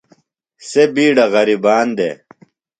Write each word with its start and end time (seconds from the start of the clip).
سےۡ 0.69 0.89
بِیڈہ 0.93 1.25
غریبان 1.33 1.87
دے۔ 1.97 2.09